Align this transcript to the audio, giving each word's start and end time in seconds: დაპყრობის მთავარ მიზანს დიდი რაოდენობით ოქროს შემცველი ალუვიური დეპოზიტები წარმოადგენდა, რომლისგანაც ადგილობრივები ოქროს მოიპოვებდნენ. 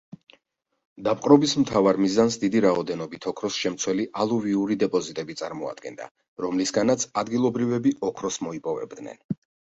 დაპყრობის 1.07 1.51
მთავარ 1.65 1.99
მიზანს 2.05 2.37
დიდი 2.43 2.61
რაოდენობით 2.65 3.27
ოქროს 3.33 3.59
შემცველი 3.65 4.07
ალუვიური 4.25 4.79
დეპოზიტები 4.85 5.37
წარმოადგენდა, 5.43 6.09
რომლისგანაც 6.47 7.07
ადგილობრივები 7.25 7.97
ოქროს 8.11 8.43
მოიპოვებდნენ. 8.49 9.25